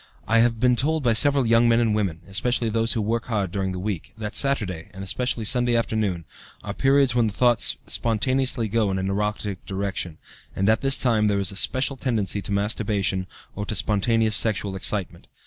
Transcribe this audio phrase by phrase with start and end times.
[0.27, 3.51] I have been told by several young men and women, especially those who work hard
[3.51, 6.25] during the week, that Saturday, and especially Sunday afternoon,
[6.63, 10.17] are periods when the thoughts spontaneously go in an erotic direction,
[10.55, 14.75] and at this time there is a special tendency to masturbation or to spontaneous sexual
[14.75, 15.27] excitement.